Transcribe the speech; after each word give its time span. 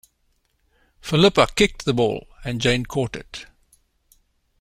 Philippa 0.99 1.45
kicked 1.55 1.85
the 1.85 1.93
ball, 1.93 2.27
and 2.43 2.59
Jane 2.59 2.87
caught 2.87 3.15
it. 3.15 3.45